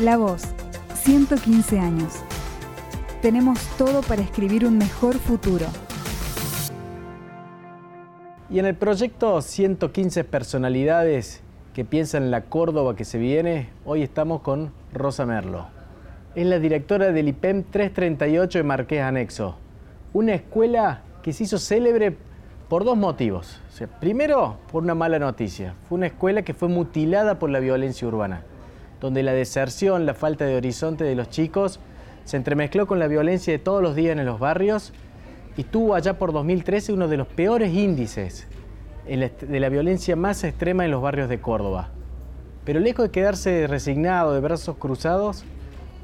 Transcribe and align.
La 0.00 0.16
Voz, 0.16 0.42
115 0.94 1.78
años. 1.78 2.14
Tenemos 3.22 3.60
todo 3.78 4.02
para 4.02 4.22
escribir 4.22 4.66
un 4.66 4.76
mejor 4.76 5.14
futuro. 5.14 5.66
Y 8.50 8.58
en 8.58 8.66
el 8.66 8.74
proyecto 8.74 9.40
115 9.40 10.24
personalidades 10.24 11.44
que 11.74 11.84
piensan 11.84 12.24
en 12.24 12.32
la 12.32 12.46
Córdoba 12.46 12.96
que 12.96 13.04
se 13.04 13.18
viene, 13.18 13.68
hoy 13.84 14.02
estamos 14.02 14.40
con 14.40 14.72
Rosa 14.92 15.26
Merlo. 15.26 15.68
Es 16.34 16.46
la 16.46 16.58
directora 16.58 17.12
del 17.12 17.28
IPEM 17.28 17.62
338 17.62 18.58
de 18.58 18.64
Marqués 18.64 19.00
Anexo, 19.00 19.58
una 20.12 20.34
escuela 20.34 21.02
que 21.22 21.32
se 21.32 21.44
hizo 21.44 21.58
célebre 21.58 22.16
por 22.68 22.84
dos 22.84 22.96
motivos. 22.96 23.62
primero, 24.00 24.56
por 24.72 24.82
una 24.82 24.96
mala 24.96 25.20
noticia. 25.20 25.76
Fue 25.88 25.98
una 25.98 26.08
escuela 26.08 26.42
que 26.42 26.52
fue 26.52 26.66
mutilada 26.66 27.38
por 27.38 27.50
la 27.50 27.60
violencia 27.60 28.08
urbana 28.08 28.42
donde 29.04 29.22
la 29.22 29.34
deserción, 29.34 30.06
la 30.06 30.14
falta 30.14 30.46
de 30.46 30.56
horizonte 30.56 31.04
de 31.04 31.14
los 31.14 31.28
chicos 31.28 31.78
se 32.24 32.38
entremezcló 32.38 32.86
con 32.86 32.98
la 32.98 33.06
violencia 33.06 33.52
de 33.52 33.58
todos 33.58 33.82
los 33.82 33.94
días 33.94 34.16
en 34.16 34.24
los 34.24 34.38
barrios 34.38 34.94
y 35.58 35.64
tuvo 35.64 35.94
allá 35.94 36.18
por 36.18 36.32
2013 36.32 36.94
uno 36.94 37.06
de 37.06 37.18
los 37.18 37.26
peores 37.26 37.74
índices 37.74 38.46
de 39.06 39.60
la 39.60 39.68
violencia 39.68 40.16
más 40.16 40.42
extrema 40.42 40.86
en 40.86 40.90
los 40.90 41.02
barrios 41.02 41.28
de 41.28 41.38
Córdoba. 41.38 41.90
Pero 42.64 42.80
lejos 42.80 43.04
de 43.04 43.10
quedarse 43.10 43.66
resignado 43.66 44.32
de 44.32 44.40
brazos 44.40 44.78
cruzados, 44.78 45.44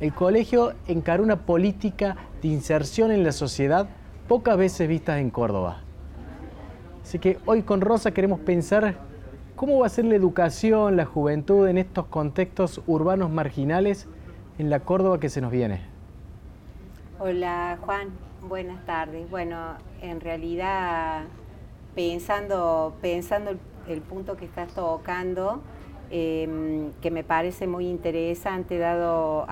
el 0.02 0.12
colegio 0.12 0.74
encaró 0.86 1.22
una 1.22 1.46
política 1.46 2.18
de 2.42 2.48
inserción 2.48 3.12
en 3.12 3.24
la 3.24 3.32
sociedad 3.32 3.88
pocas 4.28 4.58
veces 4.58 4.86
vistas 4.86 5.20
en 5.20 5.30
Córdoba. 5.30 5.78
Así 7.02 7.18
que 7.18 7.38
hoy 7.46 7.62
con 7.62 7.80
Rosa 7.80 8.10
queremos 8.10 8.40
pensar 8.40 9.08
¿Cómo 9.60 9.80
va 9.80 9.88
a 9.88 9.90
ser 9.90 10.06
la 10.06 10.14
educación, 10.14 10.96
la 10.96 11.04
juventud 11.04 11.68
en 11.68 11.76
estos 11.76 12.06
contextos 12.06 12.80
urbanos 12.86 13.28
marginales 13.28 14.08
en 14.56 14.70
la 14.70 14.80
Córdoba 14.80 15.20
que 15.20 15.28
se 15.28 15.42
nos 15.42 15.52
viene? 15.52 15.82
Hola 17.18 17.76
Juan, 17.82 18.08
buenas 18.48 18.86
tardes. 18.86 19.28
Bueno, 19.28 19.74
en 20.00 20.22
realidad 20.22 21.24
pensando, 21.94 22.94
pensando 23.02 23.50
el, 23.86 24.00
punto 24.00 24.38
que 24.38 24.46
estás 24.46 24.72
tocando, 24.72 25.60
em, 26.10 26.92
que 27.02 27.10
me 27.10 27.22
parece 27.22 27.66
muy 27.66 27.86
interesante 27.86 28.78
dado 28.78 29.44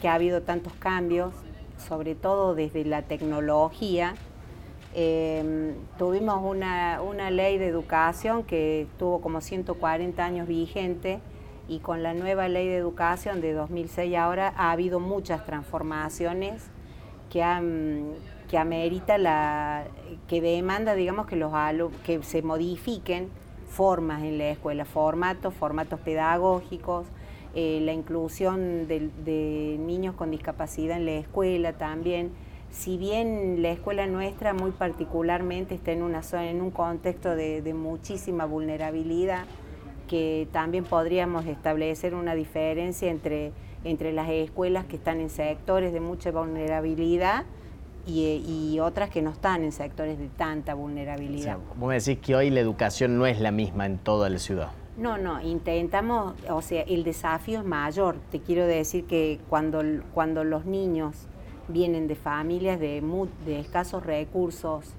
que 0.00 0.08
ha 0.08 0.14
habido 0.14 0.42
tantos 0.42 0.72
cambios, 0.72 1.34
sobre 1.78 2.16
todo 2.16 2.56
desde 2.56 2.84
la 2.84 3.02
tecnología, 3.02 4.14
Em, 4.94 5.74
tuvimos 5.96 6.42
una, 6.44 7.30
ley 7.30 7.56
de 7.56 7.66
educación 7.66 8.42
que 8.42 8.86
tuvo 8.98 9.22
como 9.22 9.40
140 9.40 10.22
años 10.22 10.46
vigente 10.46 11.20
y 11.66 11.78
con 11.78 12.02
la 12.02 12.12
nueva 12.12 12.48
ley 12.48 12.68
de 12.68 12.76
educación 12.76 13.40
de 13.40 13.54
2006 13.54 14.14
ahora 14.16 14.52
ha 14.54 14.70
habido 14.70 15.00
muchas 15.00 15.46
transformaciones 15.46 16.64
que, 17.30 17.42
han, 17.42 18.10
que 18.50 18.58
amerita 18.58 19.16
la, 19.16 19.84
que 20.28 20.42
demanda, 20.42 20.94
digamos, 20.94 21.26
que, 21.26 21.36
los 21.36 21.52
que 22.04 22.22
se 22.22 22.42
modifiquen 22.42 23.30
formas 23.68 24.22
en 24.22 24.36
la 24.36 24.50
escuela, 24.50 24.84
formatos, 24.84 25.54
formatos 25.54 26.00
pedagógicos, 26.00 27.06
eh, 27.54 27.80
la 27.82 27.94
inclusión 27.94 28.86
de 28.88 29.76
niños 29.80 30.14
con 30.16 30.30
discapacidad 30.30 30.98
en 30.98 31.06
la 31.06 31.12
escuela 31.12 31.72
también 31.72 32.32
si 32.72 32.96
bien 32.96 33.62
la 33.62 33.70
escuela 33.70 34.06
nuestra 34.06 34.54
muy 34.54 34.70
particularmente 34.70 35.74
está 35.74 35.92
en 35.92 36.02
una 36.02 36.22
zona, 36.22 36.50
en 36.50 36.62
un 36.62 36.70
contexto 36.70 37.36
de, 37.36 37.74
muchísima 37.74 38.46
vulnerabilidad, 38.46 39.44
que 40.08 40.48
también 40.52 40.84
podríamos 40.84 41.46
establecer 41.46 42.14
una 42.14 42.34
diferencia 42.34 43.10
entre, 43.10 43.52
entre 43.84 44.12
las 44.12 44.28
escuelas 44.30 44.86
que 44.86 44.96
están 44.96 45.20
en 45.20 45.30
sectores 45.30 45.92
de 45.92 46.00
mucha 46.00 46.30
vulnerabilidad 46.32 47.44
y, 48.06 48.78
otras 48.80 49.10
que 49.10 49.22
no 49.22 49.30
están 49.30 49.62
en 49.62 49.70
sectores 49.70 50.18
de 50.18 50.28
tanta 50.28 50.74
vulnerabilidad. 50.74 51.58
O 51.58 51.74
vos 51.78 51.88
me 51.90 52.00
decís 52.00 52.18
que 52.18 52.34
hoy 52.34 52.50
la 52.50 52.60
educación 52.60 53.16
no 53.16 53.26
es 53.26 53.38
la 53.38 53.52
misma 53.52 53.86
en 53.86 53.98
toda 53.98 54.28
la 54.28 54.38
ciudad. 54.38 54.70
No, 54.96 55.18
no, 55.18 55.40
intentamos, 55.40 56.34
o 56.50 56.62
sea, 56.62 56.82
el 56.82 57.04
desafío 57.04 57.60
es 57.60 57.64
mayor. 57.64 58.16
Te 58.30 58.40
quiero 58.40 58.66
decir 58.66 59.04
que 59.04 59.40
cuando, 59.48 59.82
cuando 60.12 60.42
los 60.42 60.66
niños 60.66 61.28
vienen 61.68 62.08
de 62.08 62.14
familias 62.14 62.78
de, 62.80 63.02
de 63.44 63.60
escasos 63.60 64.04
recursos, 64.04 64.94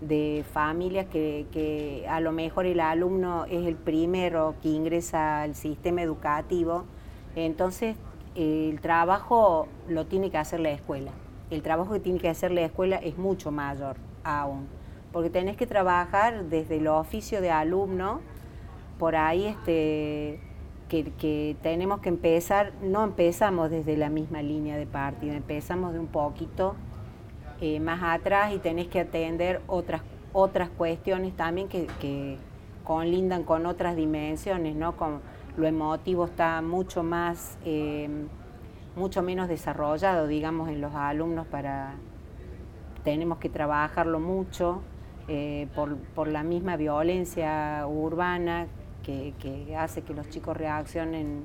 de 0.00 0.44
familias 0.52 1.06
que, 1.06 2.06
a 2.08 2.20
lo 2.20 2.32
mejor 2.32 2.66
el 2.66 2.80
alumno 2.80 3.44
es 3.46 3.66
el 3.66 3.76
primero 3.76 4.54
que 4.62 4.68
ingresa 4.68 5.42
al 5.42 5.54
sistema 5.54 6.02
educativo, 6.02 6.84
entonces 7.34 7.96
el 8.34 8.80
trabajo 8.80 9.68
lo 9.88 10.06
tiene 10.06 10.30
que 10.30 10.38
hacer 10.38 10.60
la 10.60 10.70
escuela. 10.70 11.12
El 11.50 11.62
trabajo 11.62 11.92
que 11.92 12.00
tiene 12.00 12.18
que 12.18 12.28
hacer 12.28 12.50
la 12.50 12.62
escuela 12.62 12.96
es 12.96 13.16
mucho 13.16 13.50
mayor 13.50 13.96
aún, 14.24 14.66
porque 15.12 15.30
tenés 15.30 15.56
que 15.56 15.66
trabajar 15.66 16.44
desde 16.44 16.76
el 16.76 16.88
oficio 16.88 17.40
de 17.40 17.50
alumno, 17.50 18.20
por 18.98 19.14
ahí 19.16 19.46
este, 19.46 20.40
que, 20.88 21.56
tenemos 21.62 22.00
que 22.00 22.08
empezar, 22.08 22.72
no 22.82 23.04
empezamos 23.04 23.70
desde 23.70 23.96
la 23.96 24.08
misma 24.08 24.42
línea 24.42 24.76
de 24.76 24.86
partida, 24.86 25.34
empezamos 25.34 25.92
de 25.92 25.98
un 25.98 26.06
poquito 26.06 26.76
eh, 27.60 27.80
más 27.80 28.02
atrás 28.02 28.52
y 28.52 28.58
tenés 28.58 28.86
que 28.88 29.00
atender 29.00 29.60
otras, 29.66 30.02
otras 30.32 30.68
cuestiones 30.70 31.34
también 31.34 31.68
que, 31.68 32.38
conlindan 32.84 33.42
con 33.42 33.66
otras 33.66 33.96
dimensiones, 33.96 34.76
¿no? 34.76 34.96
Con, 34.96 35.20
lo 35.56 35.66
emotivo 35.66 36.26
está 36.26 36.62
mucho 36.62 37.02
más, 37.02 37.58
eh, 37.64 38.08
mucho 38.94 39.22
menos 39.22 39.48
desarrollado, 39.48 40.28
digamos, 40.28 40.68
en 40.68 40.80
los 40.80 40.94
alumnos 40.94 41.48
para, 41.48 41.94
tenemos 43.02 43.38
que 43.38 43.48
trabajarlo 43.48 44.20
mucho 44.20 44.82
eh, 45.26 45.66
por, 45.74 45.96
por 45.96 46.28
la 46.28 46.44
misma 46.44 46.76
violencia 46.76 47.84
urbana 47.88 48.68
que, 49.06 49.76
hace 49.78 50.02
que 50.02 50.14
los 50.14 50.28
chicos 50.28 50.56
reaccionen 50.56 51.44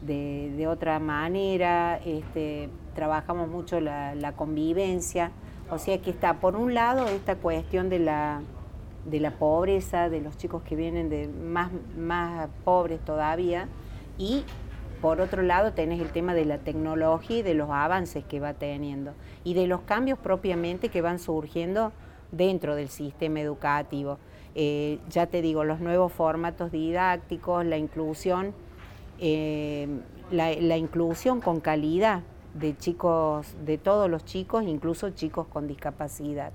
de, 0.00 0.66
otra 0.68 0.98
manera, 0.98 2.00
este, 2.04 2.68
trabajamos 2.94 3.48
mucho 3.48 3.80
la, 3.80 4.32
convivencia, 4.36 5.30
o 5.70 5.78
sea 5.78 5.98
que 5.98 6.10
está 6.10 6.40
por 6.40 6.56
un 6.56 6.74
lado 6.74 7.06
esta 7.06 7.36
cuestión 7.36 7.88
de 7.88 8.00
la, 8.00 8.42
de 9.04 9.20
la 9.20 9.30
pobreza, 9.32 10.08
de 10.08 10.20
los 10.20 10.36
chicos 10.36 10.62
que 10.62 10.74
vienen 10.74 11.08
de 11.08 11.28
más, 11.28 11.70
más 11.96 12.48
pobres 12.64 13.00
todavía, 13.04 13.68
y 14.18 14.44
por 15.00 15.20
otro 15.20 15.42
lado 15.42 15.72
tenés 15.72 16.00
el 16.00 16.10
tema 16.10 16.34
de 16.34 16.44
la 16.44 16.58
tecnología 16.58 17.38
y 17.38 17.42
de 17.42 17.54
los 17.54 17.70
avances 17.70 18.24
que 18.24 18.40
va 18.40 18.54
teniendo, 18.54 19.12
y 19.44 19.54
de 19.54 19.68
los 19.68 19.82
cambios 19.82 20.18
propiamente 20.18 20.88
que 20.88 21.00
van 21.00 21.20
surgiendo 21.20 21.92
dentro 22.32 22.74
del 22.74 22.88
sistema 22.88 23.40
educativo. 23.40 24.18
Eh, 24.54 24.98
ya 25.08 25.26
te 25.26 25.40
digo, 25.40 25.64
los 25.64 25.80
nuevos 25.80 26.12
formatos 26.12 26.70
didácticos, 26.70 27.64
la 27.64 27.78
inclusión, 27.78 28.54
eh, 29.18 29.88
la, 30.30 30.76
inclusión 30.76 31.40
con 31.40 31.60
calidad 31.60 32.22
de 32.54 32.76
chicos, 32.76 33.54
de 33.64 33.78
todos 33.78 34.10
los 34.10 34.24
chicos, 34.24 34.64
incluso 34.64 35.10
chicos 35.10 35.46
con 35.46 35.66
discapacidad. 35.66 36.52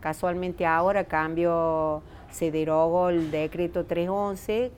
Casualmente 0.00 0.66
ahora 0.66 1.04
cambio, 1.04 2.02
se 2.30 2.50
derogó 2.50 3.10
el 3.10 3.30
decreto 3.30 3.84
311, 3.84 4.72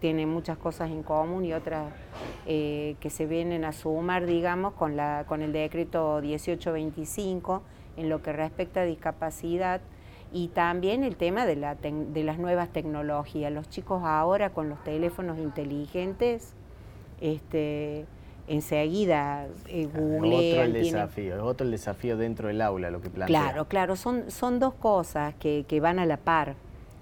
tiene 0.00 0.26
muchas 0.26 0.56
cosas 0.58 0.90
en 0.90 1.02
común 1.02 1.44
y 1.44 1.52
otras 1.52 1.92
eh, 2.46 2.96
que 3.00 3.10
se 3.10 3.26
vienen 3.26 3.64
a 3.64 3.72
sumar, 3.72 4.26
digamos, 4.26 4.74
con, 4.74 4.96
la, 4.96 5.24
con 5.26 5.42
el 5.42 5.52
decreto 5.52 6.20
1825 6.22 7.62
en 7.96 8.08
lo 8.08 8.22
que 8.22 8.32
respecta 8.32 8.80
a 8.80 8.84
discapacidad 8.84 9.80
y 10.34 10.48
también 10.48 11.04
el 11.04 11.14
tema 11.14 11.46
de, 11.46 11.54
la 11.54 11.76
de 11.76 12.24
las 12.24 12.38
nuevas 12.38 12.68
tecnologías. 12.70 13.52
Los 13.52 13.68
chicos 13.68 14.02
ahora 14.04 14.50
con 14.50 14.68
los 14.68 14.82
teléfonos 14.82 15.38
inteligentes, 15.38 16.54
este, 17.20 18.04
enseguida 18.48 19.46
eh, 19.68 19.86
Otro 19.86 20.24
el 20.24 20.72
desafío, 20.72 21.44
otro 21.44 21.64
el 21.64 21.70
desafío 21.70 22.16
dentro 22.16 22.48
del 22.48 22.60
aula, 22.62 22.90
lo 22.90 23.00
que 23.00 23.10
plantea. 23.10 23.40
Claro, 23.42 23.68
claro, 23.68 23.94
son, 23.94 24.28
son 24.28 24.58
dos 24.58 24.74
cosas 24.74 25.34
que, 25.36 25.64
van 25.80 26.00
a 26.00 26.04
la 26.04 26.16
par 26.16 26.56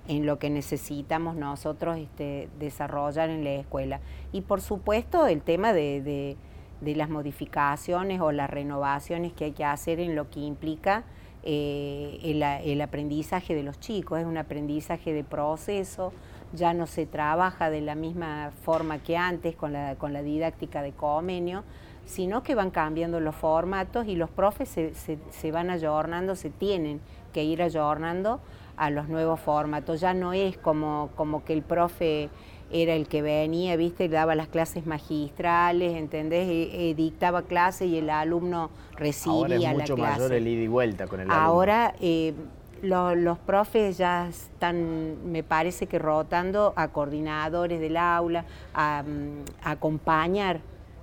en 0.09 0.27
lo 0.27 0.39
que 0.39 0.51
necesitamos 0.51 1.35
nosotros 1.35 1.97
este, 1.97 2.51
desarrollar 2.59 3.31
en 3.31 3.45
la 3.45 3.55
escuela. 3.55 4.01
Y 4.33 4.43
por 4.43 4.61
supuesto 4.61 5.27
el 5.27 5.41
tema 5.41 5.73
de, 5.73 6.37
de 6.83 6.97
las 6.97 7.09
modificaciones 7.09 8.21
o 8.21 8.31
las 8.31 8.51
renovaciones 8.51 9.33
que 9.33 9.47
hay 9.47 9.53
que 9.53 9.65
hacer 9.65 10.01
en 10.01 10.17
lo 10.17 10.29
que 10.29 10.41
implica 10.41 11.05
eh, 11.45 12.21
el, 12.65 12.81
aprendizaje 12.81 13.55
de 13.55 13.63
los 13.63 13.81
chicos, 13.81 14.21
es 14.21 14.27
un 14.27 14.37
aprendizaje 14.37 15.13
de 15.13 15.25
proceso, 15.25 16.13
ya 16.53 16.75
no 16.75 16.87
se 16.87 17.07
trabaja 17.07 17.71
de 17.71 17.81
la 17.81 17.95
misma 17.95 18.53
forma 18.63 18.99
que 18.99 19.17
antes 19.17 19.57
con 19.57 19.73
la, 19.73 19.97
con 19.97 20.13
la 20.13 20.23
didáctica 20.23 20.83
de 20.83 20.93
convenio, 20.93 21.65
sino 22.05 22.43
que 22.43 22.55
van 22.55 22.71
cambiando 22.71 23.21
los 23.21 23.35
formatos 23.35 24.07
y 24.07 24.17
los 24.17 24.31
profes 24.31 24.69
se, 24.69 24.93
se, 24.95 25.53
van 25.53 25.71
ayornando, 25.71 26.37
se 26.37 26.51
tienen 26.51 27.01
que 27.33 27.45
ir 27.45 27.63
ayornando 27.63 28.41
a 28.77 28.91
los 28.91 29.09
nuevos 29.09 29.41
formatos. 29.41 30.01
Ya 30.01 30.15
no 30.15 30.33
es 30.33 30.59
como, 30.59 31.11
como 31.17 31.45
que 31.45 31.53
el 31.53 31.63
profe 31.63 32.29
era 32.73 32.95
el 32.95 33.07
que 33.07 33.23
venía, 33.23 33.77
viste, 33.77 34.05
y 34.05 34.09
daba 34.09 34.35
las 34.35 34.49
clases 34.49 34.87
magistrales, 34.87 35.97
¿entendés? 35.97 36.49
E, 36.49 36.91
e 36.91 36.95
dictaba 36.95 37.43
clase 37.43 37.87
y 37.87 37.99
el 37.99 38.11
alumno 38.11 38.71
recibía 38.97 39.35
Ahora 39.35 39.55
es 39.57 39.73
mucho 39.73 39.97
la 39.97 40.05
clase. 40.05 40.21
mayor 40.21 40.33
el 40.33 40.49
ida 40.49 40.63
y 40.63 40.69
vuelta 40.69 41.07
con 41.07 41.21
el 41.21 41.31
alumno. 41.31 41.47
Ahora 41.47 41.95
eh, 42.01 42.35
los 42.83 43.39
profes 43.39 43.99
ya 43.99 44.29
están, 44.29 45.31
me 45.31 45.43
parece 45.43 45.87
que 45.87 45.99
rotando 45.99 46.73
a 46.75 46.89
coordinadores 46.89 47.81
del 47.81 47.97
aula, 47.97 48.45
a, 48.75 49.05
mm, 49.07 49.45
acompañar, 49.63 50.61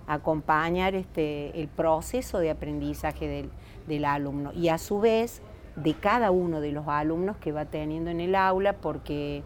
acompañar 0.08 0.96
este, 0.96 1.60
el 1.60 1.68
proceso 1.68 2.40
de 2.40 2.50
aprendizaje 2.50 3.28
del, 3.28 3.50
del 3.88 4.06
alumno 4.06 4.52
y 4.54 4.70
a 4.70 4.78
su 4.78 5.00
vez 5.00 5.42
de 5.76 5.94
cada 5.94 6.32
uno 6.32 6.60
de 6.60 6.72
los 6.72 6.88
alumnos 6.88 7.38
que 7.38 7.52
va 7.52 7.66
teniendo 7.66 8.10
en 8.10 8.20
el 8.20 8.36
aula 8.36 8.74
porque 8.74 9.44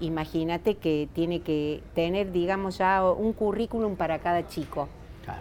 imagínate 0.00 0.76
que 0.76 1.08
tiene 1.12 1.40
que 1.40 1.82
tener, 1.94 2.32
digamos, 2.32 2.78
ya 2.78 3.04
un 3.04 3.32
currículum 3.32 3.96
para 3.96 4.18
cada 4.18 4.46
chico. 4.46 4.88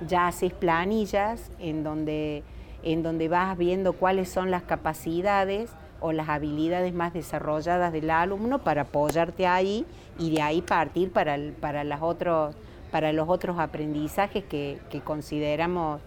Ya 0.07 0.27
haces 0.27 0.53
planillas 0.53 1.49
en 1.59 1.83
donde, 1.83 2.43
en 2.83 3.01
donde 3.01 3.27
vas 3.27 3.57
viendo 3.57 3.93
cuáles 3.93 4.29
son 4.29 4.51
las 4.51 4.63
capacidades 4.63 5.71
o 5.99 6.11
las 6.11 6.29
habilidades 6.29 6.93
más 6.93 7.13
desarrolladas 7.13 7.91
del 7.91 8.09
alumno 8.11 8.59
para 8.59 8.83
apoyarte 8.83 9.47
ahí 9.47 9.85
y 10.19 10.31
de 10.31 10.41
ahí 10.41 10.61
partir 10.61 11.11
para, 11.11 11.37
para, 11.59 11.83
las 11.83 12.01
otros, 12.01 12.55
para 12.91 13.11
los 13.13 13.27
otros 13.29 13.57
aprendizajes 13.57 14.43
que, 14.43 14.79
que 14.89 15.01
consideramos 15.01 16.01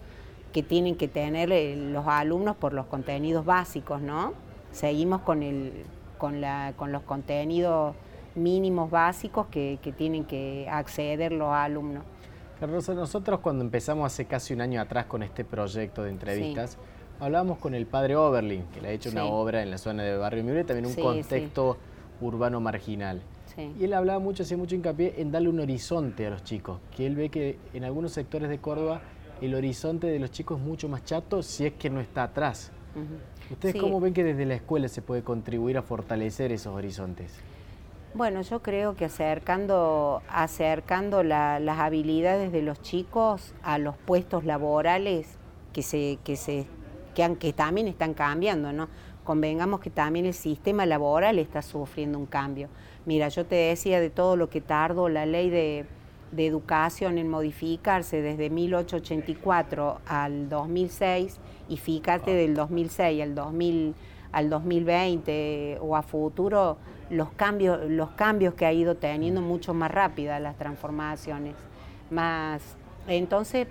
que 0.53 0.63
tienen 0.63 0.95
que 0.95 1.07
tener 1.07 1.51
eh, 1.51 1.75
los 1.75 2.07
alumnos 2.07 2.55
por 2.55 2.73
los 2.73 2.85
contenidos 2.85 3.43
básicos, 3.43 4.01
¿no? 4.01 4.33
Seguimos 4.71 5.21
con, 5.21 5.41
el, 5.43 5.85
con, 6.17 6.41
la, 6.41 6.73
con 6.77 6.91
los 6.91 7.01
contenidos 7.01 7.95
mínimos 8.35 8.89
básicos 8.89 9.47
que, 9.47 9.79
tienen 9.97 10.25
que 10.25 10.67
acceder 10.69 11.31
los 11.31 11.51
alumnos. 11.51 12.03
Carlos, 12.59 12.87
nosotros 12.89 13.39
cuando 13.39 13.63
empezamos 13.63 14.05
hace 14.05 14.25
casi 14.25 14.53
un 14.53 14.61
año 14.61 14.79
atrás 14.81 15.05
con 15.05 15.23
este 15.23 15.43
proyecto 15.43 16.03
de 16.03 16.11
entrevistas, 16.11 16.77
hablábamos 17.19 17.57
con 17.57 17.73
el 17.73 17.85
padre 17.85 18.15
Oberlin, 18.15 18.65
que 18.73 18.81
le 18.81 18.89
ha 18.89 18.91
hecho 18.91 19.09
una 19.09 19.25
obra 19.25 19.61
en 19.61 19.71
la 19.71 19.77
zona 19.77 20.03
de 20.03 20.17
Barrio 20.17 20.43
Mibre, 20.43 20.63
también 20.63 20.85
un 20.85 20.95
contexto 20.95 21.77
urbano 22.21 22.59
marginal. 22.59 23.21
Y 23.57 23.83
él 23.83 23.93
hablaba 23.93 24.19
mucho, 24.19 24.43
hacía 24.43 24.57
mucho 24.57 24.75
hincapié 24.75 25.15
en 25.17 25.31
darle 25.31 25.49
un 25.49 25.59
horizonte 25.59 26.25
a 26.25 26.31
los 26.31 26.43
chicos, 26.43 26.79
que 26.95 27.05
él 27.05 27.15
ve 27.15 27.29
que 27.29 27.59
en 27.73 27.83
algunos 27.83 28.11
sectores 28.11 28.49
de 28.49 28.57
Córdoba 28.57 29.01
el 29.41 29.53
horizonte 29.55 30.07
de 30.07 30.19
los 30.19 30.31
chicos 30.31 30.59
es 30.59 30.65
mucho 30.65 30.89
más 30.89 31.03
chato 31.03 31.43
si 31.43 31.65
es 31.65 31.73
que 31.73 31.89
no 31.89 31.99
está 31.99 32.23
atrás. 32.23 32.71
¿Ustedes 33.51 33.75
cómo 33.75 33.99
ven 33.99 34.13
que 34.13 34.23
desde 34.23 34.45
la 34.45 34.55
escuela 34.55 34.87
se 34.87 35.01
puede 35.01 35.23
contribuir 35.23 35.77
a 35.77 35.81
fortalecer 35.81 36.51
esos 36.51 36.73
horizontes? 36.73 37.33
Bueno, 38.15 38.43
yo 38.43 38.61
creo 38.61 38.95
que 38.95 39.05
acercando, 39.05 40.21
acercando 40.29 41.23
las 41.23 41.79
habilidades 41.79 42.51
de 42.51 42.61
los 42.61 42.79
chicos 42.79 43.55
a 43.63 43.79
los 43.79 43.97
puestos 43.97 44.43
laborales 44.43 45.39
que 45.73 45.81
se, 45.81 46.19
que 46.23 46.35
se, 46.35 46.67
que, 47.15 47.35
que 47.37 47.53
también 47.53 47.87
están 47.87 48.13
cambiando, 48.13 48.71
¿no? 48.71 48.87
Convengamos 49.23 49.79
que 49.79 49.89
también 49.89 50.27
el 50.27 50.35
sistema 50.35 50.85
laboral 50.85 51.39
está 51.39 51.63
sufriendo 51.63 52.19
un 52.19 52.27
cambio. 52.27 52.69
Mira, 53.07 53.29
yo 53.29 53.47
te 53.47 53.55
decía 53.55 53.99
de 53.99 54.11
todo 54.11 54.35
lo 54.35 54.47
que 54.47 54.61
tardó 54.61 55.09
la 55.09 55.25
ley 55.25 55.49
de, 55.49 55.87
de 56.31 56.45
educación 56.45 57.17
en 57.17 57.29
modificarse 57.29 58.21
desde 58.21 58.51
1884 58.51 60.01
al 60.05 60.49
2006 60.49 61.39
y 61.67 61.77
fíjate 61.77 62.35
del 62.35 62.53
2006 62.53 63.23
al 63.23 63.33
2000 63.33 63.95
al 64.33 64.49
2020 64.49 65.77
o 65.79 65.95
a 65.95 66.01
futuro 66.01 66.77
los 67.09 67.31
cambios, 67.31 67.79
los 67.89 68.09
cambios 68.11 68.55
que 68.55 68.65
ha 68.65 68.73
ido 68.73 68.95
teniendo 68.95 69.41
mucho 69.41 69.73
más 69.73 69.91
rápida 69.91 70.39
las 70.39 70.57
transformaciones. 70.57 71.55
Más, 72.09 72.61
entonces 73.07 73.67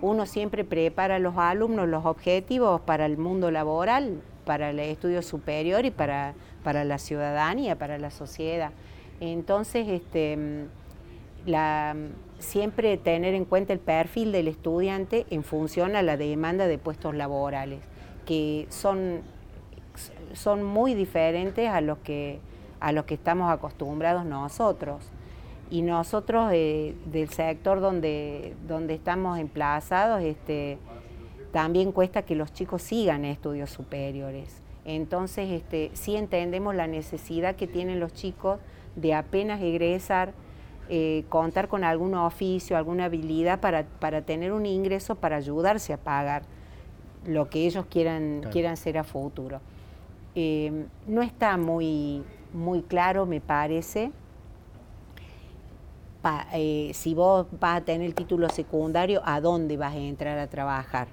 uno 0.00 0.26
siempre 0.26 0.64
prepara 0.64 1.16
a 1.16 1.18
los 1.18 1.36
alumnos 1.36 1.88
los 1.88 2.06
objetivos 2.06 2.80
para 2.80 3.04
el 3.06 3.18
mundo 3.18 3.50
laboral, 3.50 4.22
para 4.44 4.70
el 4.70 4.78
estudio 4.78 5.22
superior 5.22 5.84
y 5.84 5.90
para, 5.90 6.34
para 6.64 6.84
la 6.84 6.98
ciudadanía, 6.98 7.76
para 7.76 7.98
la 7.98 8.10
sociedad. 8.10 8.70
Entonces, 9.20 9.86
este, 9.88 10.66
siempre 12.38 12.96
tener 12.96 13.34
en 13.34 13.44
cuenta 13.44 13.72
el 13.72 13.78
perfil 13.78 14.32
del 14.32 14.48
estudiante 14.48 15.26
en 15.30 15.44
función 15.44 15.96
a 15.96 16.02
la 16.02 16.16
demanda 16.16 16.66
de 16.66 16.78
puestos 16.78 17.14
laborales, 17.14 17.80
que 18.24 18.66
son 18.70 19.22
son 20.34 20.62
muy 20.62 20.94
diferentes 20.94 21.68
a 21.68 21.80
los 21.80 21.98
que, 21.98 22.40
a 22.80 22.92
los 22.92 23.04
que 23.04 23.14
estamos 23.14 23.50
acostumbrados 23.50 24.24
nosotros. 24.24 25.02
Y 25.70 25.82
nosotros 25.82 26.50
eh, 26.52 26.94
del 27.06 27.30
sector 27.30 27.80
donde, 27.80 28.54
donde 28.66 28.94
estamos 28.94 29.38
emplazados, 29.38 30.22
este, 30.22 30.78
también 31.50 31.92
cuesta 31.92 32.22
que 32.22 32.34
los 32.34 32.52
chicos 32.52 32.82
sigan 32.82 33.24
estudios 33.24 33.70
superiores. 33.70 34.60
Entonces, 34.84 35.50
este, 35.50 35.90
sí 35.94 36.16
entendemos 36.16 36.74
la 36.74 36.86
necesidad 36.86 37.56
que 37.56 37.66
tienen 37.66 38.00
los 38.00 38.12
chicos 38.12 38.58
de 38.96 39.14
apenas 39.14 39.62
egresar, 39.62 40.34
eh, 40.88 41.24
contar 41.28 41.68
con 41.68 41.84
algún 41.84 42.14
oficio, 42.14 42.76
alguna 42.76 43.06
habilidad 43.06 43.60
para, 43.60 43.84
para, 43.84 44.22
tener 44.22 44.52
un 44.52 44.66
ingreso 44.66 45.14
para 45.14 45.36
ayudarse 45.36 45.92
a 45.94 45.96
pagar 45.96 46.42
lo 47.26 47.48
que 47.48 47.66
ellos 47.66 47.86
quieran, 47.86 48.42
quieran 48.50 48.76
ser 48.76 48.98
a 48.98 49.04
futuro. 49.04 49.60
Em, 50.34 50.86
no 51.06 51.22
está 51.22 51.56
muy, 51.56 52.22
muy 52.52 52.82
claro, 52.82 53.26
me 53.26 53.40
parece, 53.40 54.12
eh, 56.54 56.90
si 56.94 57.14
vos 57.14 57.46
vas 57.60 57.78
a 57.78 57.84
tener 57.84 58.06
el 58.06 58.14
título 58.14 58.48
secundario, 58.48 59.20
a 59.24 59.40
dónde 59.40 59.76
vas 59.76 59.94
a 59.94 59.98
entrar 59.98 60.38
a 60.38 60.46
trabajar. 60.46 61.08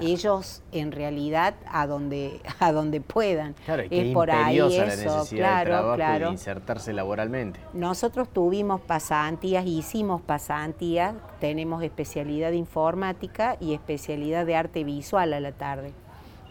Ellos, 0.00 0.62
en 0.72 0.92
realidad, 0.92 1.54
a 1.70 1.86
donde, 1.86 2.40
a 2.60 2.72
donde 2.72 3.00
puedan. 3.00 3.54
Claro, 3.64 3.84
es 3.88 4.14
por 4.14 4.30
ahí 4.30 4.58
eso, 4.58 4.68
la 4.68 4.86
necesidad 4.86 5.64
claro, 5.64 5.90
de 5.90 5.96
claro. 5.96 6.30
insertarse 6.30 6.92
laboralmente. 6.92 7.60
Nosotros 7.72 8.28
tuvimos 8.28 8.80
pasantías, 8.80 9.66
hicimos 9.66 10.20
pasantías, 10.20 11.14
tenemos 11.40 11.82
especialidad 11.82 12.50
de 12.50 12.56
informática 12.56 13.56
y 13.60 13.74
especialidad 13.74 14.46
de 14.46 14.56
arte 14.56 14.84
visual 14.84 15.32
a 15.32 15.40
la 15.40 15.52
tarde. 15.52 15.92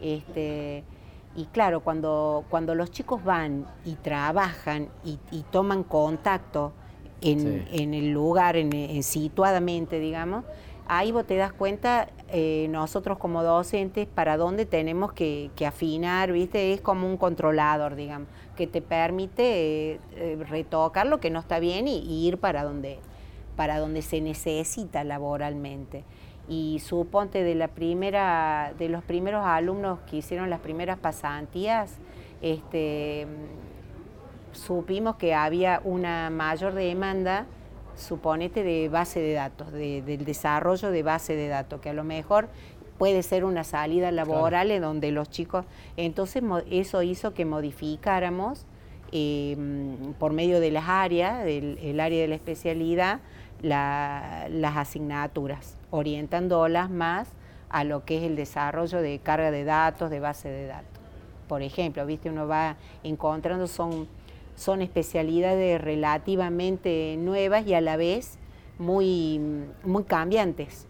Este, 0.02 0.84
y 1.36 1.46
claro, 1.46 1.82
cuando, 1.82 2.46
cuando 2.50 2.76
los 2.76 2.92
chicos 2.92 3.24
van 3.24 3.66
y 3.86 3.96
trabajan 3.96 4.90
y, 5.04 5.18
toman 5.52 5.84
contacto 5.84 6.74
en, 7.22 7.94
el 7.94 8.12
lugar, 8.12 8.56
en, 8.56 9.04
situadamente, 9.04 10.00
digamos, 10.00 10.46
ahí 10.88 11.12
vos 11.12 11.26
te 11.26 11.36
das 11.36 11.54
cuenta, 11.54 12.10
eh, 12.32 12.68
nosotros 12.70 13.18
como 13.18 13.44
docentes, 13.44 14.08
para 14.08 14.38
dónde 14.38 14.66
tenemos 14.66 15.14
que, 15.14 15.52
afinar, 15.66 16.32
¿viste? 16.32 16.74
Es 16.74 16.82
como 16.82 17.08
un 17.08 17.18
controlador, 17.18 17.96
digamos, 17.96 18.28
que 18.56 18.68
te 18.68 18.82
permite 18.82 20.00
eh, 20.16 20.46
retocar 20.48 21.08
lo 21.08 21.20
que 21.20 21.30
no 21.30 21.40
está 21.40 21.60
bien 21.60 21.88
y, 21.88 22.00
y, 22.00 22.28
ir 22.28 22.38
para 22.38 22.64
donde, 22.64 23.00
para 23.56 23.80
donde 23.80 24.02
se 24.02 24.22
necesita 24.22 25.04
laboralmente 25.04 26.04
y 26.50 26.80
suponte 26.80 27.44
de 27.44 27.54
la 27.54 27.68
primera 27.68 28.74
de 28.78 28.90
los 28.90 29.04
primeros 29.04 29.46
alumnos 29.46 30.00
que 30.10 30.18
hicieron 30.18 30.50
las 30.50 30.60
primeras 30.60 30.98
pasantías 30.98 31.98
este 32.42 33.28
supimos 34.52 35.18
que 35.18 35.36
había 35.36 35.80
una 35.84 36.32
mayor 36.32 36.74
demanda 36.74 37.46
suponete 38.00 38.64
de 38.64 38.90
base 38.90 39.20
de 39.20 39.34
datos 39.34 39.72
del 39.72 40.26
desarrollo 40.26 40.92
de 40.92 41.04
base 41.04 41.36
de 41.36 41.48
datos 41.48 41.82
que 41.82 41.90
a 41.90 41.94
lo 41.94 42.04
mejor 42.04 42.50
puede 42.98 43.24
ser 43.24 43.46
una 43.46 43.64
salida 43.64 44.12
laboral 44.12 44.72
en 44.72 44.82
donde 44.82 45.12
los 45.12 45.30
chicos 45.30 45.66
entonces 45.98 46.44
eso 46.70 47.04
hizo 47.04 47.34
que 47.34 47.46
modificáramos 47.46 48.66
em, 49.12 50.14
por 50.20 50.34
medio 50.34 50.60
de 50.60 50.72
las 50.72 50.88
áreas 50.88 51.44
del 51.44 52.00
área 52.00 52.22
de 52.22 52.28
la 52.28 52.36
especialidad 52.36 53.20
las 53.62 54.78
asignaturas 54.78 55.76
orientándolas 55.92 56.90
más 56.90 57.30
a 57.70 57.84
lo 57.84 58.04
que 58.04 58.18
es 58.18 58.24
el 58.24 58.36
desarrollo 58.36 59.02
de 59.02 59.20
carga 59.20 59.52
de 59.52 59.64
datos, 59.64 60.10
de 60.10 60.20
base 60.20 60.50
de 60.50 60.68
datos. 60.68 61.00
Por 61.48 61.62
ejemplo, 61.62 62.06
viste, 62.06 62.30
uno 62.30 62.48
va 62.48 62.76
encontrando, 63.04 63.68
son, 63.68 64.08
son 64.60 64.82
especialidades 64.82 65.80
relativamente 65.80 67.16
nuevas 67.18 67.66
y 67.66 67.76
a 67.76 67.82
la 67.82 67.96
vez 67.96 68.38
muy, 68.78 69.40
muy 69.86 70.04
cambiantes. 70.04 70.86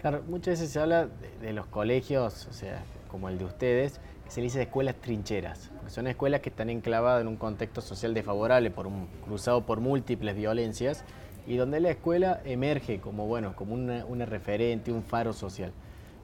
Claro, 0.00 0.22
muchas 0.28 0.52
veces 0.60 0.70
se 0.70 0.78
habla 0.78 1.08
de, 1.40 1.52
los 1.52 1.66
colegios, 1.66 2.46
o 2.46 2.52
sea, 2.52 2.84
como 3.10 3.28
el 3.28 3.36
de 3.36 3.44
ustedes, 3.44 4.00
que 4.24 4.30
se 4.30 4.40
dice 4.40 4.62
escuelas 4.62 4.94
trincheras, 5.00 5.68
porque 5.74 5.90
son 5.90 6.06
escuelas 6.06 6.42
que 6.42 6.50
están 6.50 6.70
enclavadas 6.70 7.22
en 7.22 7.26
un 7.26 7.36
contexto 7.36 7.80
social 7.80 8.14
desfavorable, 8.14 8.70
por 8.70 8.88
cruzado 9.24 9.66
por 9.66 9.80
múltiples 9.80 10.36
violencias, 10.36 11.02
y 11.48 11.56
donde 11.56 11.80
la 11.80 11.90
escuela 11.90 12.40
emerge 12.44 13.00
como, 13.00 13.26
bueno, 13.26 13.56
como 13.56 13.74
una, 13.74 14.26
referente, 14.26 14.92
un 14.92 15.02
faro 15.02 15.32
social. 15.32 15.72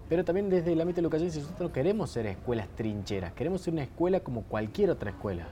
Pero 0.08 0.24
también 0.24 0.48
desde 0.48 0.72
el 0.72 0.80
ámbito 0.80 0.96
de 0.96 1.02
la 1.02 1.08
educación, 1.08 1.42
nosotros 1.42 1.72
queremos 1.72 2.10
ser 2.10 2.26
escuelas 2.26 2.68
trincheras, 2.76 3.32
queremos 3.32 3.62
ser 3.62 3.72
una 3.72 3.82
escuela 3.82 4.20
como 4.20 4.42
cualquier 4.42 4.90
otra 4.90 5.10
escuela. 5.10 5.48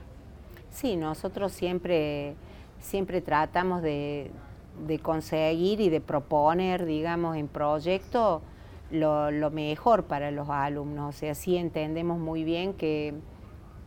Sí, 0.73 0.95
nosotros 0.95 1.51
siempre, 1.51 2.33
siempre 2.79 3.21
tratamos 3.21 3.83
de, 3.83 4.31
conseguir 5.03 5.79
y 5.79 5.89
de 5.89 6.01
proponer, 6.01 6.85
digamos, 6.85 7.37
en 7.37 7.47
proyecto 7.47 8.41
lo, 8.89 9.51
mejor 9.51 10.05
para 10.05 10.31
los 10.31 10.49
alumnos. 10.49 11.15
O 11.15 11.17
sea, 11.17 11.35
sí 11.35 11.57
entendemos 11.57 12.17
muy 12.17 12.43
bien 12.43 12.73
que, 12.73 13.13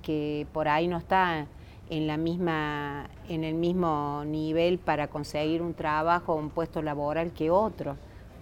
que 0.01 0.47
por 0.53 0.69
ahí 0.69 0.87
no 0.87 0.99
está 0.99 1.49
en, 1.91 2.07
la 2.07 2.17
misma, 2.17 3.11
en 3.29 3.43
el 3.43 3.55
mismo 3.55 4.23
nivel 4.25 4.79
para 4.79 5.09
conseguir 5.09 5.63
un 5.63 5.75
trabajo, 5.75 6.37
un 6.37 6.51
puesto 6.51 6.83
laboral 6.83 7.33
que 7.33 7.51
otro, 7.51 7.97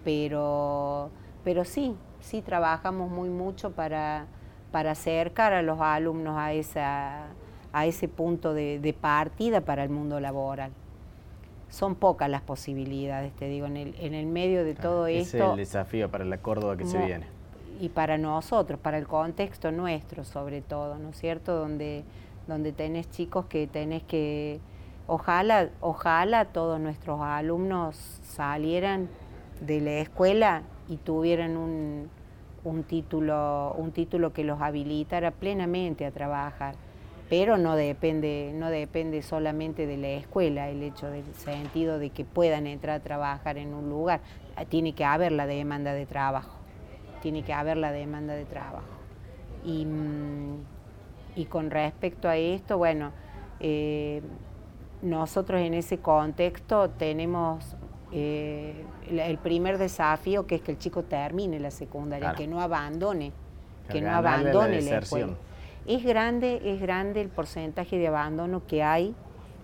pero, 0.04 1.08
pero 1.44 1.64
sí, 1.64 1.96
sí 2.20 2.42
trabajamos 2.42 3.10
muy 3.10 3.30
mucho 3.30 3.70
para, 3.70 4.26
para 4.70 4.90
acercar 4.90 5.54
a 5.54 5.62
los 5.62 5.80
alumnos 5.80 6.36
a, 6.36 6.52
esa, 6.52 7.28
a 7.74 7.84
ese 7.86 8.08
punto 8.08 8.54
de, 8.54 8.96
partida 8.98 9.60
para 9.60 9.84
el 9.84 9.90
mundo 9.90 10.20
laboral. 10.20 10.70
Son 11.68 11.94
pocas 11.94 12.30
las 12.30 12.40
posibilidades, 12.40 13.34
te 13.34 13.48
digo, 13.48 13.66
en 13.66 13.76
el, 13.76 13.94
en 13.98 14.14
el 14.14 14.26
medio 14.26 14.64
de 14.64 14.74
todo 14.74 15.06
esto. 15.06 15.36
Es 15.36 15.50
el 15.50 15.56
desafío 15.56 16.10
para 16.10 16.24
la 16.24 16.38
Córdoba 16.38 16.76
que 16.76 16.86
se 16.86 16.98
viene. 16.98 17.26
Y 17.80 17.88
para 17.88 18.16
nosotros, 18.16 18.78
para 18.78 18.96
el 18.96 19.06
contexto 19.06 19.72
nuestro 19.72 20.24
sobre 20.24 20.62
todo, 20.62 20.96
¿no 20.98 21.10
es 21.10 21.18
cierto? 21.18 21.56
Donde 21.56 22.04
donde 22.46 22.72
tenés 22.72 23.10
chicos 23.10 23.46
que 23.46 23.66
tenés 23.66 24.02
que, 24.02 24.60
ojalá, 25.06 25.70
ojalá 25.80 26.46
todos 26.46 26.80
nuestros 26.80 27.20
alumnos 27.20 27.96
salieran 28.22 29.08
de 29.60 29.80
la 29.80 29.92
escuela 29.92 30.62
y 30.88 30.96
tuvieran 30.96 31.56
un, 31.56 32.10
un, 32.64 32.82
título, 32.84 33.74
un 33.78 33.92
título 33.92 34.32
que 34.32 34.44
los 34.44 34.60
habilitara 34.60 35.30
plenamente 35.30 36.04
a 36.04 36.10
trabajar. 36.10 36.74
Pero 37.36 37.58
no 37.58 37.74
depende, 37.74 38.52
no 38.54 38.70
depende 38.70 39.20
solamente 39.22 39.88
de 39.88 39.96
la 39.96 40.10
escuela 40.10 40.68
el 40.68 40.84
hecho 40.84 41.10
del 41.10 41.24
sentido 41.34 41.98
de 41.98 42.10
que 42.10 42.24
puedan 42.24 42.68
entrar 42.68 43.00
a 43.00 43.02
trabajar 43.02 43.58
en 43.58 43.74
un 43.74 43.90
lugar. 43.90 44.20
Tiene 44.68 44.94
que 44.94 45.04
haber 45.04 45.32
la 45.32 45.44
demanda 45.44 45.94
de 45.94 46.06
trabajo. 46.06 46.56
Tiene 47.22 47.42
que 47.42 47.52
haber 47.52 47.76
la 47.76 47.90
demanda 47.90 48.34
de 48.34 48.44
trabajo. 48.44 48.86
Y, 49.64 49.84
mm, 49.84 50.58
y 51.34 51.46
con 51.46 51.72
respecto 51.72 52.28
a 52.28 52.36
esto, 52.36 52.78
bueno, 52.78 53.10
eh, 53.58 54.22
nosotros 55.02 55.60
en 55.60 55.74
ese 55.74 55.98
contexto 55.98 56.88
tenemos 56.90 57.76
eh, 58.12 58.84
el 59.10 59.38
primer 59.38 59.78
desafío 59.78 60.46
que 60.46 60.54
es 60.54 60.62
que 60.62 60.70
el 60.70 60.78
chico 60.78 61.02
termine 61.02 61.58
la 61.58 61.72
secundaria, 61.72 62.34
que 62.34 62.46
no 62.46 62.60
abandone, 62.60 63.32
que, 63.90 64.00
no 64.00 64.12
abandone 64.12 64.82
la, 64.82 64.98
escuela. 64.98 65.34
Es 65.86 66.02
grande, 66.02 66.60
es 66.64 66.80
grande 66.80 67.20
el 67.20 67.28
porcentaje 67.28 67.98
de 67.98 68.08
abandono 68.08 68.66
que 68.66 68.82
hay, 68.82 69.14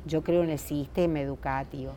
yo 0.07 0.23
creo, 0.23 0.43
en 0.43 0.51
el 0.51 0.59
sistema 0.59 1.21
educativo. 1.21 1.93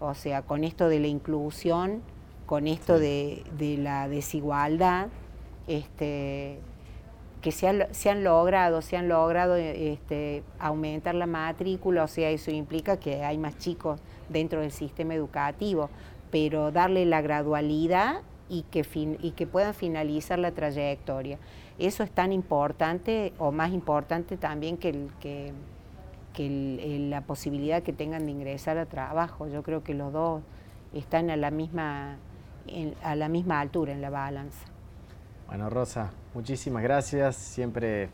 O 0.00 0.14
sea, 0.14 0.42
con 0.42 0.64
esto 0.64 0.88
de 0.88 1.00
la 1.00 1.06
inclusión, 1.06 2.02
con 2.46 2.66
esto 2.66 2.98
de, 2.98 3.44
de 3.58 3.76
la 3.76 4.08
desigualdad, 4.08 5.08
este, 5.66 6.60
que 7.46 7.52
se, 7.52 7.68
han 7.68 8.24
logrado, 8.24 8.82
se 8.82 8.96
han 8.96 9.08
logrado 9.08 9.54
este, 9.56 10.42
aumentar 10.58 11.14
la 11.14 11.26
matrícula, 11.26 12.04
o 12.04 12.08
sea, 12.08 12.30
eso 12.30 12.50
implica 12.50 12.96
que 12.96 13.22
hay 13.22 13.38
más 13.38 13.56
chicos 13.58 14.00
dentro 14.28 14.62
del 14.62 14.72
sistema 14.72 15.14
educativo, 15.14 15.88
pero 16.30 16.72
darle 16.72 17.04
la 17.06 17.20
gradualidad 17.20 18.22
y 18.48 18.62
que, 18.62 18.84
y 19.22 19.30
que 19.32 19.46
puedan 19.46 19.74
finalizar 19.74 20.38
la 20.38 20.52
trayectoria. 20.52 21.38
Eso 21.78 22.02
es 22.02 22.10
tan 22.10 22.32
importante 22.32 23.34
o 23.38 23.52
más 23.52 23.72
importante 23.72 24.36
también 24.36 24.78
que, 24.78 25.52
el, 26.38 27.10
la 27.10 27.20
posibilidad 27.22 27.82
que 27.82 27.92
tengan 27.92 28.26
de 28.26 28.32
ingresar 28.32 28.78
a 28.78 28.86
trabajo. 28.86 29.46
Yo 29.46 29.62
creo 29.62 29.84
que 29.84 29.94
los 29.94 30.12
dos 30.12 30.42
están 30.94 31.30
a 31.30 31.36
la 31.36 31.50
misma, 31.50 32.16
a 33.02 33.14
la 33.14 33.28
misma 33.28 33.60
altura 33.60 33.92
en 33.92 34.00
la 34.00 34.10
balanza. 34.10 34.66
Bueno, 35.48 35.68
Rosa, 35.68 36.12
muchísimas 36.34 36.82
gracias. 36.82 37.36
Siempre 37.36 38.04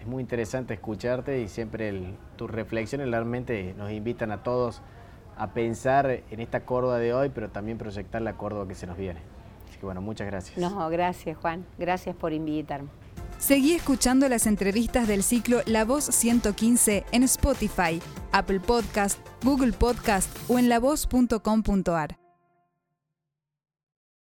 es 0.00 0.06
muy 0.06 0.20
interesante 0.20 0.74
escucharte 0.74 1.40
y 1.40 1.48
siempre 1.48 2.14
tus 2.36 2.50
reflexiones 2.50 3.08
realmente 3.08 3.74
nos 3.78 3.90
invitan 3.92 4.32
a 4.32 4.42
todos 4.42 4.82
a 5.36 5.48
pensar 5.48 6.22
en 6.30 6.40
esta 6.40 6.64
Córdoba 6.64 6.98
de 6.98 7.14
hoy, 7.14 7.30
pero 7.32 7.50
también 7.50 7.78
proyectar 7.78 8.20
la 8.22 8.34
Córdoba 8.34 8.66
que 8.66 8.74
se 8.74 8.86
nos 8.86 8.96
viene. 8.96 9.35
Así 9.68 9.78
que 9.78 9.86
bueno, 9.86 10.00
muchas 10.00 10.26
gracias. 10.26 10.58
No, 10.58 10.88
gracias 10.88 11.36
Juan. 11.38 11.66
Gracias 11.78 12.14
por 12.16 12.32
invitarme. 12.32 12.88
Seguí 13.38 13.74
escuchando 13.74 14.28
las 14.28 14.46
entrevistas 14.46 15.06
del 15.06 15.22
ciclo 15.22 15.60
La 15.66 15.84
Voz 15.84 16.04
115 16.04 17.04
en 17.12 17.22
Spotify, 17.24 18.00
Apple 18.32 18.60
Podcast, 18.60 19.18
Google 19.42 19.72
Podcast 19.72 20.34
o 20.48 20.58
en 20.58 20.68
lavoz.com.ar. 20.68 22.25